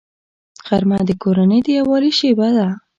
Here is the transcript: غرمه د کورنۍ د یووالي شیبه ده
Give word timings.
غرمه 0.67 0.99
د 1.07 1.11
کورنۍ 1.21 1.59
د 1.63 1.67
یووالي 1.77 2.11
شیبه 2.19 2.47
ده 2.57 2.67